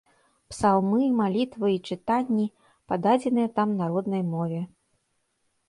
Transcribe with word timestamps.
Псалмы, 0.53 1.01
малітвы 1.19 1.67
і 1.73 1.77
чытанні 1.91 2.47
пададзеныя 2.93 3.53
там 3.61 3.77
на 3.83 3.93
роднай 3.93 4.23
мове. 4.33 4.61